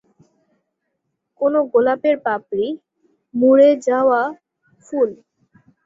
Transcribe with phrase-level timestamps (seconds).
[1.41, 2.67] কোনো গোলাপের পাপড়ি,
[3.33, 4.21] মুড়ে যাওয়া
[4.85, 5.09] ফুল?